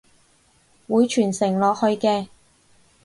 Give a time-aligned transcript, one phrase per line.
[0.87, 2.29] 會傳承落去嘅！